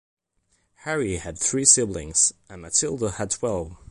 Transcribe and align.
Harry 0.77 1.17
had 1.17 1.37
three 1.37 1.63
siblings 1.63 2.33
and 2.49 2.63
Matilda 2.63 3.11
had 3.11 3.29
twelve. 3.29 3.77